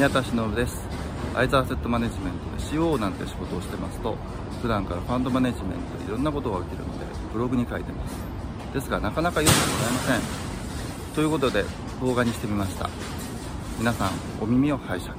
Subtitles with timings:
[0.00, 0.80] 宮田忍です。
[1.34, 4.16] アイザーセットマネジメントで CO なんて仕事をしてますと
[4.62, 7.04] 普段からファンドマネジメントでいろんなことが起きるので
[7.34, 8.14] ブログに書いてます。
[8.72, 11.14] ですがなかなか読んでもらえません。
[11.14, 11.66] ということで
[12.00, 12.88] 動画にしてみました。
[13.78, 14.10] 皆さん
[14.40, 15.12] お耳を拝借。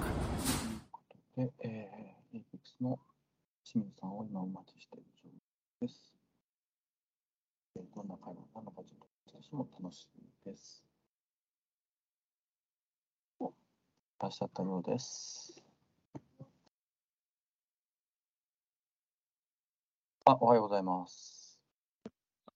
[1.37, 2.41] で、えー、APEX
[2.81, 2.97] の
[3.63, 6.11] 清水さんを今お待ちしている状況です。
[7.75, 10.83] えーどんな会話なのかちょっと私も楽しみです。
[13.39, 13.51] おい
[14.21, 15.61] らっしゃったようです。
[20.25, 21.59] あ、おはようございます。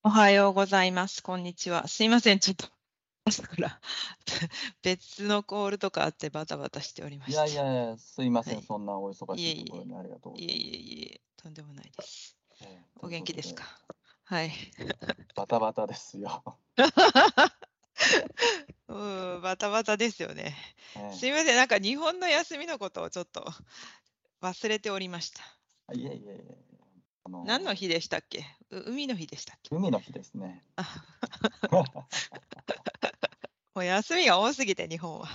[0.04, 1.24] おはようございます。
[1.24, 1.88] こんにちは。
[1.88, 2.40] すいません。
[2.40, 2.68] ちょっと
[3.26, 3.82] 朝から
[4.84, 7.48] 別のコールとかあってバタバタしておりまいした。
[7.48, 10.68] やいやいや、すいません、はいそんなお忙しいところにありがとうございえいます。
[10.68, 12.38] いえいえ、とんでもないです。
[12.62, 13.64] えーお元気ですか？
[14.26, 14.52] はい。
[15.36, 16.58] バタバタですよ。
[18.88, 20.56] うん、バタバタですよね。
[20.96, 21.56] えーすいません。
[21.56, 23.46] なんか日本の休みのことをちょっと
[24.42, 25.42] 忘れておりました。
[25.94, 26.58] いえいえいえ。
[27.24, 28.46] あの何の日でしたっけ？
[28.72, 29.76] う海の日でしたっけ？
[29.76, 30.64] 海の日ですね。
[30.76, 30.86] あ
[33.74, 35.28] もう休みが多すぎて、日本は。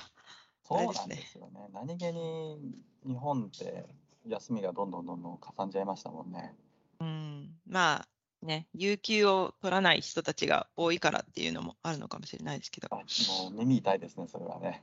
[0.67, 1.69] そうなんですよね。
[1.75, 3.85] 何気に日本って
[4.27, 6.55] 休みがどんどんどんどんかさんじゃいましたもんね。
[7.01, 8.09] うん、まあ
[8.47, 12.89] ね、有給を取らない人たちが多いからっていうのもあるのかもしれないですけど。
[12.91, 13.03] あも
[13.51, 14.83] う耳痛いですね、それはね。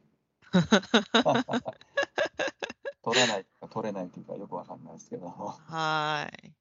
[3.03, 5.27] 取らないか取れないというかよくわかんないですけど。
[5.29, 6.53] はーい。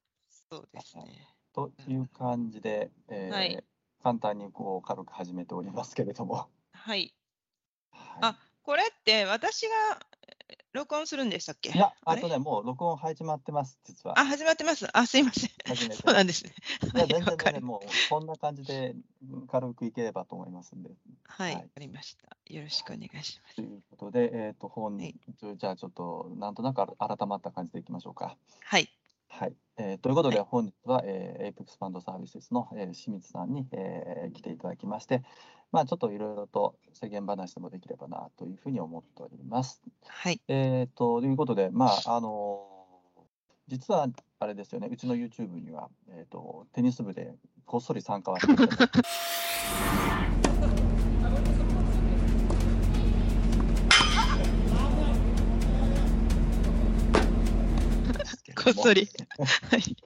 [0.51, 1.29] そうですね。
[1.53, 3.65] という感じで、えーはい
[4.03, 6.49] 簡単にこう軽く始めておりますけれども。
[6.73, 7.13] はい。
[7.91, 10.16] はいあこれって私がえー
[10.77, 11.71] 録音するんでしたっけ？
[11.71, 14.19] いや、あとね、もう録音始まってます、実は。
[14.19, 14.87] あ、始まってます。
[14.93, 15.51] あ、すいません。
[15.93, 16.53] そうなんですね。
[16.95, 18.95] いや、はい、全然わかり全然もう、こんな感じで
[19.31, 20.91] うん軽くいければと思いますんで。
[21.25, 22.37] はい、はいわかりました。
[22.47, 23.57] よろしくお願いします。
[23.57, 28.37] ということで、えっ、と、本はい日、じゃあちょっと、なんとなく改まった感じでいきましょうか。
[28.63, 28.89] はい。
[29.29, 29.57] はい。
[29.79, 35.23] えーということで、はい本日は、えー、Apex ファンドサービスの、えー清水さんに、えー来ていただきまして、
[35.73, 39.83] まあ、ちょっといろいろと世間話でもできればなというふうに思っております。
[40.07, 40.41] はい。
[40.49, 42.77] えーということで、まあ、あのー
[43.69, 44.07] 実は
[44.39, 47.35] あれですよね、うちの YouTube には、えー、とテニス部で
[47.65, 49.05] こっそり参加はしていただいてで
[58.25, 59.09] すこっそり。
[59.71, 59.97] はい。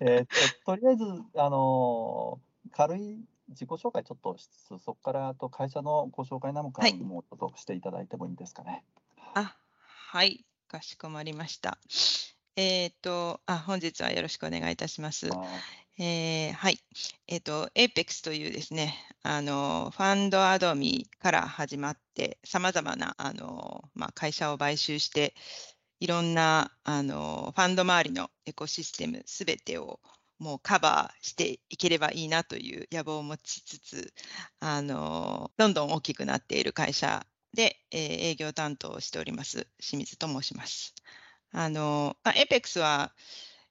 [0.00, 0.26] えー
[0.64, 1.04] ととりあえず、
[1.36, 8.84] あのー軽い自己紹介ちょっとしつつ、そこからあと会社のご紹介なんかはいもちょっとしていただいてもいいですかね。
[9.34, 9.56] あ、
[10.10, 10.44] はい。
[10.68, 11.78] かしこまりました。
[12.56, 15.28] えっ、と、あ、本日はよろしくお願いいたします。
[15.32, 15.42] あ
[15.98, 16.78] えーはい。
[17.28, 25.34] えっ、と、APEX というですね、あの、ファンドアドミから始まって、さまざまな、あの、まあ、会社を買収して、
[26.00, 30.00] いろんな、あの、ファンド周りのエコシステムすべてを
[30.38, 34.14] もうカバーしていければいいなという野望を持ちつつ、
[34.60, 40.94] あの、どんどん大きくなっている会社で、えー営業担当をしております、清水と申します。
[41.52, 43.14] あの、まあ、APEX は、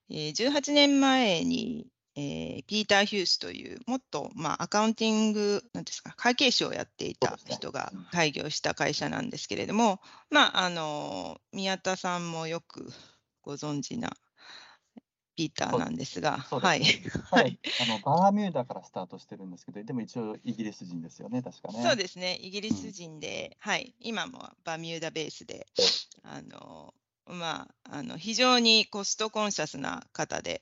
[0.10, 10.02] えー18年前に、えーピーター・ヒュースという、もっと、まあ、アカウンティング、なんですか、会計士をやっていた人が開業した会社なんですけれども、
[10.32, 12.92] まあ、あの、宮田さんもよく
[13.42, 14.18] ご存知な
[15.36, 16.84] ピーターなんですが、 はい。
[17.32, 17.60] はい。
[17.82, 21.82] あのバーミューダからスタートしてるんですけど、でも一応イギリス人ですよね、確かね。
[21.84, 25.68] そうですね、イギリス人で、はい、今もバミューダベースで、
[26.24, 26.94] あの、
[27.28, 30.62] まあ、あの非常にコストコンシャスな方で、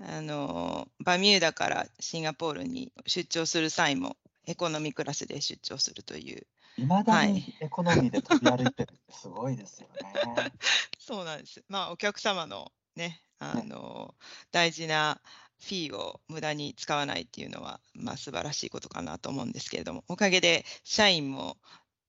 [0.00, 4.16] あの、バミューダからシンガポールに出張する際も、
[4.46, 7.56] エコノミークラスで出張するという、いまだにはい。
[7.60, 10.52] エコノミーで飛び歩いてるってすごいですよね。
[10.98, 11.62] そうなんです。
[11.68, 14.14] まあ、お客様のね、あの、
[14.52, 15.20] 大事な
[15.60, 21.56] フィーを無駄に使わないっていうのは、まあ、素晴らしいことかなと思うんですけれども、おかげで社員も、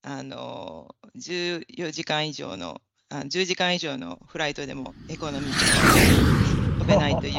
[0.02, 5.56] あの、14時間以上の、あ10時間以上のフライトでもエコノミーで
[6.80, 7.34] 飛べないという。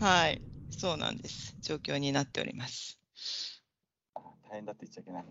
[0.00, 0.40] はい、
[0.70, 1.56] そうなんです。
[1.60, 3.00] 状況になっております。
[4.48, 5.24] 大変だって言っちゃいけない。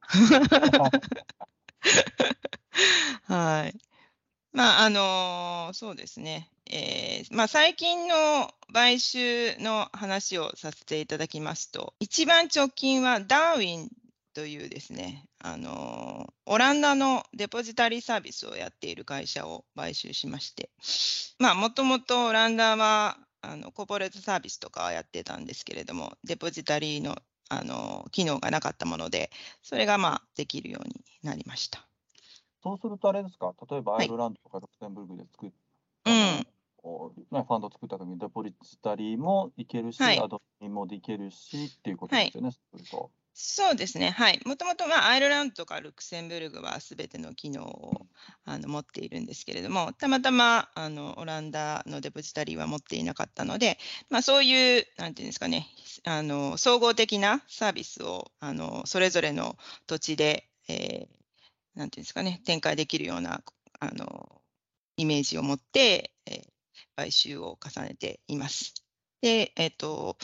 [3.24, 3.78] はい。
[4.52, 6.50] まあ、あのそうですね。
[6.70, 13.88] えーまあ、最近の買収の話をさせていただきますと、一番直近はダーウィン
[14.34, 20.70] というですね、あのオランダのデポジタリーサービスをやっている会社を買収しまして、
[21.40, 27.16] もともとオランダはあのコーポレートサービスとかはやってたんですけれども、デポジタリーの
[27.50, 29.30] あの機能がなかったもので、
[29.62, 31.87] それがまあできるようになりました。
[32.62, 34.04] そうするとあれですか、例えばはい。
[34.04, 35.50] アイルランドとかルクセンブルクで作っ
[36.04, 36.46] うたん、の
[36.82, 38.52] をね、ファンド作った時にデポジ
[38.82, 40.24] タリーもいけるし、はい。
[40.24, 43.12] アドミンもできるしっていうことですよね、そうすると。
[43.40, 44.40] そうですね、はい。
[44.46, 48.08] もともと、まあ、アイルランドとかルクセンブルグはすべての機能を
[48.44, 53.78] あの持っているんですけれども、たまたまあのオランダのデポジタリーは持っていなかったので、
[54.10, 55.68] まあ、そういう、なんていうんですかね、
[56.04, 59.56] あの総合的なサービスをあのそれぞれの
[59.86, 61.17] 土地で、えー
[61.78, 63.42] なんていうんですかね、展開できるような
[63.80, 64.42] あの
[64.96, 66.58] イメージを持って、えー
[66.98, 68.74] 買収を重ねています。
[69.20, 70.16] で、えっ、と、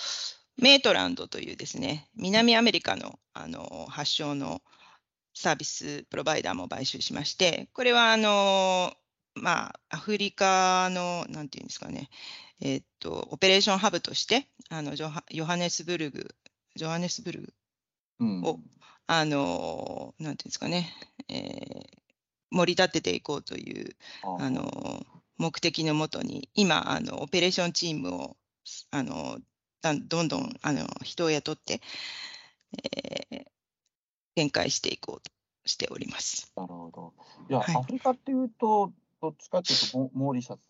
[0.57, 4.61] メートランドというですね、南アメリカのあの発祥の
[5.35, 8.93] サービスプロバイダーも買収しまして、これはあの、
[9.37, 12.09] まあ、アフリカの、なんていうんですかね、
[12.61, 16.35] えっと、オペレーションハブとして、あのジョハヨハネスブルグ、
[16.75, 17.53] ジョハネスブルグ、
[18.21, 18.43] うん
[19.07, 20.93] あの、なんていうんですかね、
[21.29, 22.05] えー
[22.51, 25.05] 盛り立てていこうというああの
[25.39, 28.37] 目的のもとに、今、あのオペレーションチームを
[28.93, 29.41] あの
[29.83, 31.81] どんどんあの人を雇って、
[33.33, 33.45] えー
[34.37, 35.31] 展開していこうと
[35.65, 36.53] しております。
[36.57, 37.13] なるほど。
[37.49, 38.93] いや、はいアフリカっていうと、
[39.23, 40.69] どっちかっていうとモ、モーリシャス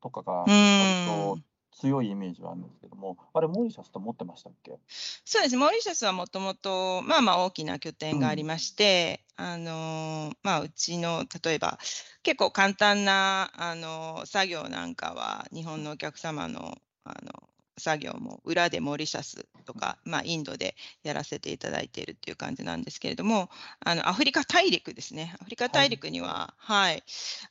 [0.00, 1.38] とかがう割と
[1.80, 4.78] 強いイメージはあるんですけども、あれ、モーリシャスと持ってましたっけ？
[5.24, 11.78] そうです、モーリシャスはもともと、まあまあ大きな拠点がありまして、あのまあ、うちの例えば、
[12.22, 23.50] 結構簡単なあの作業なんかは、日本のお客様のあの作業も裏でモーリシャスとか、まあ、インドでやらせていただいているっていう感じなんですけれども、
[23.84, 27.02] あのアフリカ大陸ですね、アフリカ大陸には、はい。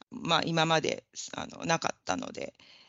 [0.10, 1.04] まあ、今まで
[1.38, 2.84] あのなかったので、あ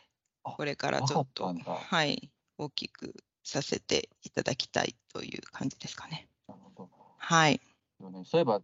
[0.54, 6.28] これからちょっと、はい、大きくさせていただきたいという感じですかね。
[6.48, 6.88] なるほ
[7.18, 7.60] はい。
[8.00, 8.10] ど。
[8.10, 8.60] ね、そういえば、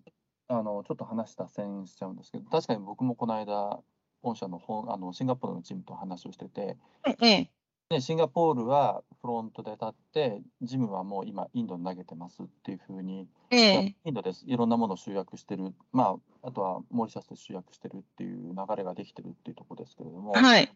[0.48, 3.82] あの、ちょっと話脱線しちゃうんですけど、確かに僕もこの間、
[4.22, 6.76] 本社の本あのシンガポールのチームと話をしてて、
[7.20, 7.50] ええ、
[7.90, 14.44] でシンガポールはフロントで立って、ジムはもう今、インドに投げてますっていうふうに、ええ、インドです。
[14.46, 20.68] いろんなものを集約してる、まあ、あとはモーリシャスで集約してるっていう流れができてるっていうところですけれども、はい。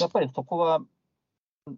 [0.00, 0.80] やっぱりそこは、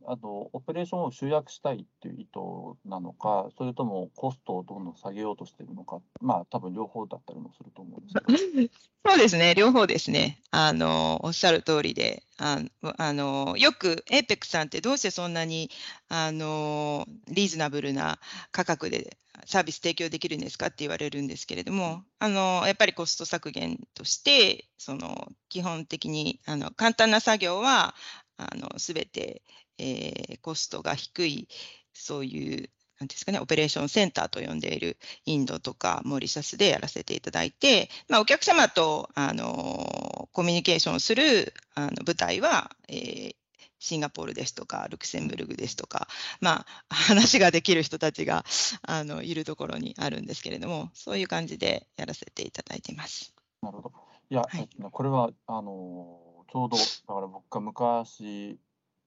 [0.07, 2.41] あのオペレーションを集約したいっていう意図
[2.85, 8.71] なのか、それともコストをどんどん下げようとしているのか、まあ多分両方だったりもすると思うんですけど、
[9.09, 10.41] そうですね、両方ですね。
[10.51, 12.61] あの、おっしゃる通りで、あ
[12.99, 15.71] あの、よく APEC さんってどうしてそんなに、
[16.09, 18.19] あの、リーズナブルな
[18.51, 27.95] 価格でサービス提供できるんですかって言われるんですけれども、あの、やっぱりコスト削減として、その、基本的に、あの、簡単な作業は、
[28.37, 29.43] あの、すべて、
[29.79, 31.49] えーコストが低い、
[31.93, 34.97] そういう、なんですかね、オペレーションセンターと呼んでいる
[35.27, 43.37] インドとかモーリシャスでやらせていただいて、まあ、お客様とあのコミュニケーションするあの舞台は、えー
[43.79, 46.09] シンガポールですとか、ルクセンブルグですとか、
[46.41, 48.45] まあ、話ができる人たちが
[48.83, 53.35] あのいるところにあるんですけれども、そういう感じでやらせていただいています。
[53.63, 53.93] なるほど。
[54.29, 56.19] いや、はいこれはあの
[56.51, 58.59] ちょうど、だから僕が昔、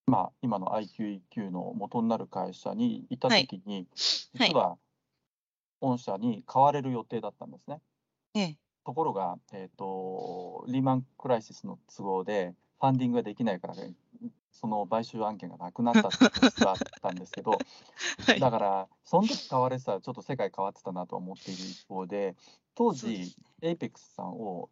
[0.07, 3.87] まあ、今の IQEQ の元になる会社にいたときに、
[4.37, 4.49] はい。
[4.49, 4.77] 実は
[5.81, 7.79] 御社に買われる予定だったんですね。
[8.33, 13.75] ええ、ところが、えー、とリーマンクライシスの都合で、funding ができないから、
[14.51, 17.51] その買収案件がなくなったってことがあったんですけど、
[18.25, 18.39] はい。
[18.39, 22.35] だから、その時買われてたら、ちょっと世界変わってたなと思っている一方で、
[22.75, 24.69] 当時そうです、 Apex さんを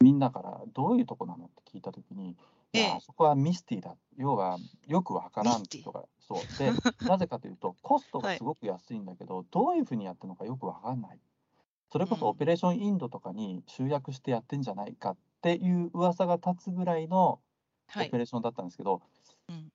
[0.00, 2.36] みんなからどういうとこなのって聞いたときに、い
[2.74, 6.58] ええや、そこはミステリーだ、要はよくわからんとか、そう。
[6.58, 6.72] で、
[7.06, 11.20] なぜかというと、 コストはいがすごく安いんだけど、どういうふうにやってるのかよくわかんない。
[11.90, 17.40] それこそうんオペレーションインドとかに集約してやってんじゃないかっていう噂が立つぐらいの
[17.86, 18.18] はいオペ。
[18.18, 19.02] レーションだったんですけど、
[19.48, 19.70] うん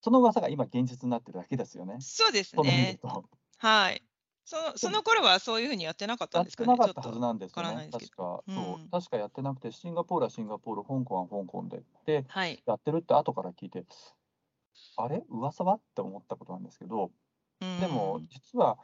[0.00, 1.96] その噂が今現実になってるだけですよね。
[2.00, 2.98] そうですね。
[3.00, 3.24] と。
[3.56, 4.02] はい。
[4.46, 6.66] そのその頃はそういうふうにやってなかったやっんですかね。
[6.66, 7.84] てなかったはずなんですよね。
[7.92, 8.80] 確か、そう。
[8.80, 8.90] うん。
[8.90, 12.64] 確かやってなくて、シンガポールはシンガポール、香港は香港で、で、はい。
[12.66, 13.84] やってるって後から聞いて、
[14.96, 15.24] あれ？
[15.28, 15.74] 噂は？
[15.76, 17.12] って思ったことなんですけど、
[17.78, 18.78] でもうん実は、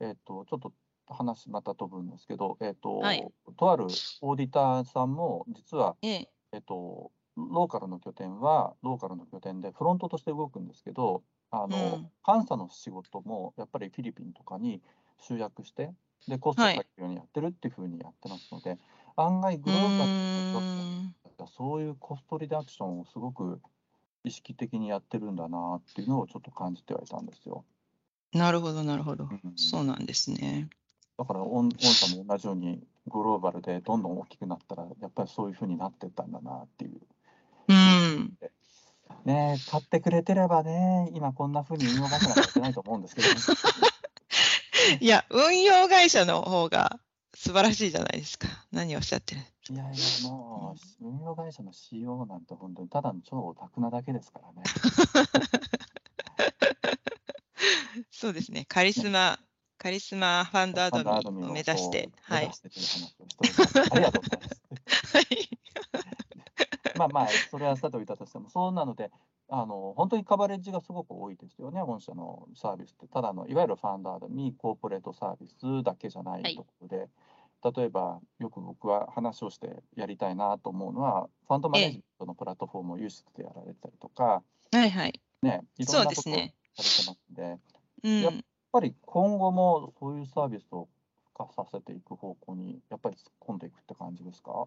[0.00, 0.72] えっと、ちょっと
[1.08, 3.26] 話また飛ぶんですけど、えっと、はい。
[3.58, 12.12] とあるオーディターさんも、実は、ええ、えっと、ローカルの拠点は、ローカルの拠点でフロントとして動くんですけど、あの、うん。
[12.26, 14.82] 監査の仕事もやっぱりフィリピンとかに
[15.20, 15.92] 集約して、
[16.28, 18.78] で、コストをはい下げるようにやってるっていうふうにやってますので、
[19.16, 23.60] 案外グローバルにうーんそういうコストリダクションをすごく
[24.24, 27.64] 意識的にやってるんだなっていうのをちょっと感じてはいたんですよ。
[28.32, 29.24] なるほど、なるほど。
[29.24, 30.68] うんそうなんですね。
[31.18, 37.00] だから、御御社も同じようにグローバルでどんどん大きくなったら、やっぱりそういうふうになってったんだなっていう。
[37.68, 38.36] うん。
[39.24, 43.28] ねえ買ってくれてればね、今こんなふうに運用会社なんかやってないと思うんですけど、
[45.00, 46.98] いや、運用会社の方が
[47.34, 48.48] 素晴らしいじゃないですか。
[48.72, 49.40] 何をおっしゃってる。
[49.70, 49.92] いやいや、
[50.28, 54.62] もう、運用会社の CEO なんて本当にただの超オタクなだけですからね。
[58.10, 58.66] そうですね。
[58.68, 59.38] カリスマ、
[59.78, 61.02] カリスマファンドアド
[61.32, 62.62] ミを目指して、はいます。
[63.92, 64.62] ありがとうございます。
[65.16, 65.26] はい。
[66.96, 69.10] まあまあ、それはさておいたとしても、そうなので、
[69.48, 73.06] あの本当にカバレッジがすごく多いですよね、御社のサービスって。
[73.06, 77.08] ただの、いわゆるファンドアドミ、コーポレートサービスだけじゃないはいところで、
[77.76, 85.20] 例えば、よく僕は話をしてやりたいなと思うのは、ファンドマネジメントのプラットフォームを有志でやられたりとか、はいはい。
[85.42, 86.34] ね、いろそんなことを
[86.76, 87.58] されてますんで、やっ
[88.02, 88.44] うん。
[88.72, 90.88] ぱり今後もそういうサービスを
[91.26, 94.66] 付加させていく方向に、やっぱり突っ込んでいくって感じですか？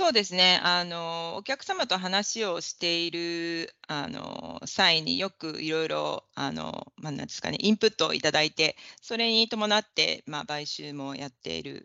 [0.00, 0.58] そうですね。
[0.62, 11.84] あの、お客様と話をしている、あの、際によくいろいろ、あの、まあ、なんですかね、インプットをいただいて、それに伴って、まあ、買収もやっている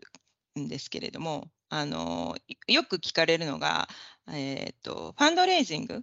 [0.58, 2.34] んですけれども、あの、
[2.68, 3.86] よく聞かれるのが、
[4.32, 6.02] えっと、ファンドレイジング、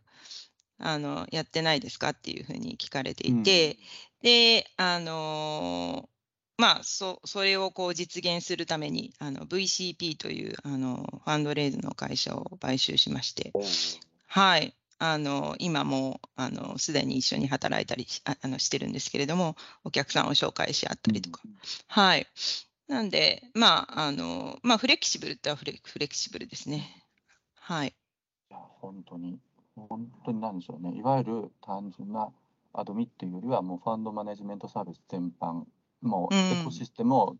[0.77, 2.09] あの、やってないですか？
[2.09, 3.79] っていうふうに聞かれていて、
[4.21, 6.09] で、あの
[6.63, 13.51] まあ、そそれをこう実現するためにあの VCP というあのファンドレイズの会社を買収しまして、
[14.27, 21.41] はい、あの今もあのすでに一緒に働いたりあのしてるんですけれども、お客さんを紹介し合ったりとか、
[21.87, 22.27] はい。
[22.87, 27.03] なんで、まあ、あの、まあ、フレキシブルってはフレフレキシブルですね。
[27.55, 27.89] はい。
[27.89, 29.37] いや、本当に、
[29.75, 32.29] 本当になんでしょうね、いわゆる単純な
[32.71, 35.63] アドミっていうよりは、もうファンドマネジメントサービス全般、
[36.03, 37.37] もううんエコシステムを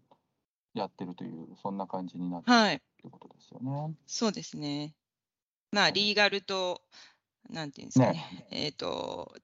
[0.74, 2.75] やってるという、そんな感じになってるはい。
[2.75, 3.93] ってことですよね。
[4.08, 4.93] そうですね。
[5.72, 6.82] まあ、リーガルと、
[7.50, 9.36] なんていうんですかね、えっ、と、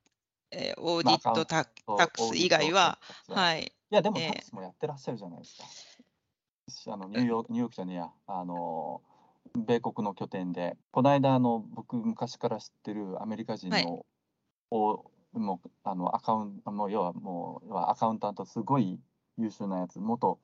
[0.52, 2.98] えーオーディットタックス以外は、
[3.30, 3.32] い。
[3.32, 3.64] はい。
[3.92, 6.94] いや、でもええタックスもやってらっしゃるじゃないですか。
[6.94, 9.02] あのニューヨーク、ニューヨークじゃねえや、あの、
[9.56, 13.86] 米国の拠点で、この間、あの、僕、昔から知ってるアメリカ人はい
[15.32, 19.00] もうあのアカウント、もう要はもう、要はアカウンタント、すごい
[19.40, 20.40] 優秀なやつ、元、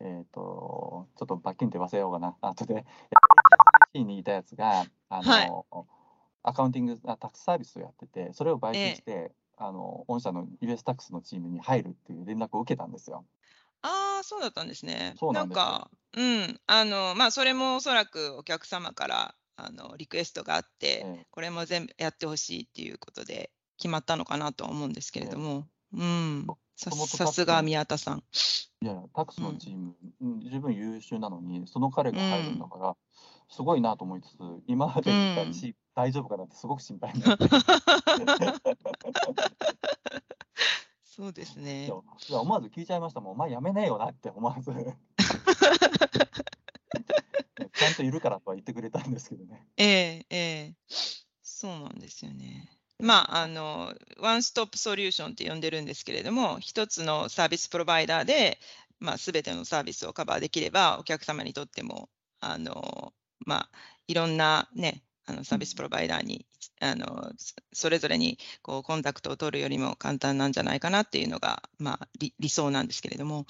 [0.00, 2.84] えっ、と、ちょっと罰金って忘れようかな、 後で、
[3.94, 5.86] HSBC にいたやつが、あの、はい。
[6.42, 13.26] アカウンティング、あタックスサービスをやってて、それを買収して、あの御社の US タックスのチームに入るっていう連絡を受けたんですよ。
[13.82, 15.14] ああ、そうだったんですね。
[15.18, 15.64] そうなんですよ。
[15.64, 21.26] か、うん、あの、まあ、それもおそらくお客様から、あの、リクエストがあって、ええ。
[21.30, 26.46] これも全部やってほしいっていうことで決まったのかなとは思うんですけれども、うん、
[26.80, 28.22] さすが宮田さん。
[28.82, 32.96] いやタックスのチーム、うん十分優秀なのに、その彼が入るんだから、
[33.50, 37.44] すごいなと思いつつ、今まで見たし、大丈夫かなってすごく心配になって。
[41.04, 41.88] そうですいねや。
[41.88, 44.72] いや思わず聞いちゃいましたもん、お前やめねえよなって思わず。
[47.74, 49.68] ちゃんといるからとは言ってくれたんですけどね。
[49.76, 50.74] ええええ
[51.42, 52.79] そうなんですよね。
[53.00, 58.58] まあ、あの、ワンストップソリューションって呼んでるんですけれども、一つのサービスプロバイダーで、
[58.98, 62.08] まあ、すべてのサービスをカバーできれば、お客様にとっても、
[62.40, 63.12] あの、
[63.46, 63.70] まあ、
[64.08, 66.46] いろんなね、あのサービスプロバイダーに、
[66.80, 73.46] あの、そそれぞれに、こう、コンタクトを取るよりも簡単なんじゃないかなっていうのが、まあ、理理想なんですけれども、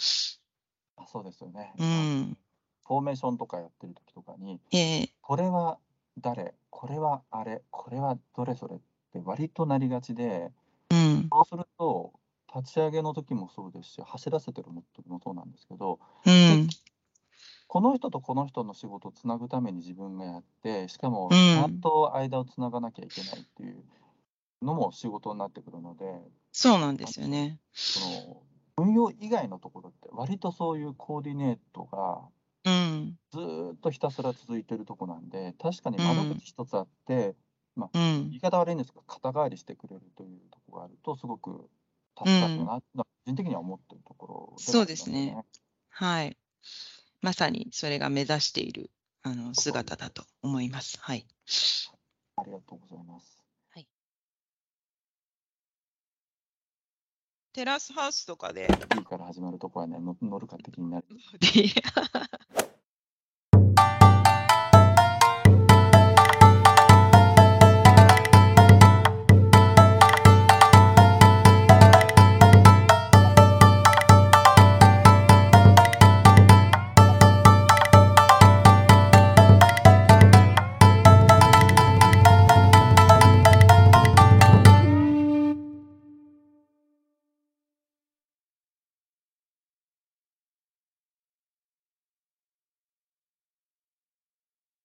[0.97, 1.73] あそうですよね。
[1.79, 2.39] うん、
[2.87, 5.09] フォーメーションとかやってる時とかに、ええ。
[5.23, 5.79] これは
[6.19, 8.77] 誰、これはあれ、これはどれそれ？
[8.77, 8.79] っ
[9.13, 10.51] て割となりがちで、
[10.91, 12.13] うん、そうすると、
[12.55, 16.69] 立ち上げの時もそうですし、走らせてる時もそうなんですけど、うん、
[17.69, 21.31] この人とこの人の仕事をつなぐために自分がやって、しかもうん。
[21.31, 23.85] ちゃんと間をつながなきゃいけないっていう
[24.63, 26.05] のも仕事になってくるので、
[26.53, 27.61] そうなんですよね。
[27.73, 28.43] その
[28.77, 32.23] 運用以外のところって、割とそういうコーディネートが
[32.65, 37.35] うん、ずーっとひたすら続いてるとこなんで、確かに窓口一つあって、
[37.77, 37.91] うん
[38.31, 41.69] 言い方悪いんですが、肩代わりしてくれるというところがあると、すごく
[42.19, 45.37] 助かるな、個人的には思ってるところはありますそうですね。
[45.89, 46.37] はい。
[47.21, 48.91] まさにそれが目指している
[49.23, 50.99] あの姿だと思います。
[51.01, 51.27] はい。
[52.37, 53.41] ありがとうございます。
[57.53, 61.07] テラスハウスとかで、いいから始まるとこはね、の乗るかって気になる。